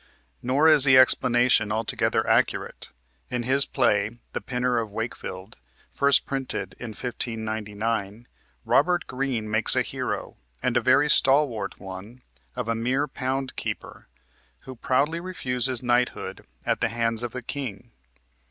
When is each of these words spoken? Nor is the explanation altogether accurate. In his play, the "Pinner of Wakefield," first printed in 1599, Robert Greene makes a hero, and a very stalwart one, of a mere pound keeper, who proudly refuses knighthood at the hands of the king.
Nor 0.41 0.67
is 0.67 0.83
the 0.83 0.97
explanation 0.97 1.71
altogether 1.71 2.27
accurate. 2.27 2.89
In 3.29 3.43
his 3.43 3.67
play, 3.67 4.17
the 4.33 4.41
"Pinner 4.41 4.79
of 4.79 4.89
Wakefield," 4.89 5.57
first 5.91 6.25
printed 6.25 6.73
in 6.79 6.87
1599, 6.87 8.27
Robert 8.65 9.05
Greene 9.05 9.47
makes 9.47 9.75
a 9.75 9.83
hero, 9.83 10.37
and 10.63 10.75
a 10.75 10.81
very 10.81 11.07
stalwart 11.07 11.79
one, 11.79 12.23
of 12.55 12.67
a 12.67 12.73
mere 12.73 13.07
pound 13.07 13.55
keeper, 13.55 14.07
who 14.61 14.75
proudly 14.75 15.19
refuses 15.19 15.83
knighthood 15.83 16.47
at 16.65 16.81
the 16.81 16.89
hands 16.89 17.21
of 17.21 17.31
the 17.33 17.43
king. 17.43 17.91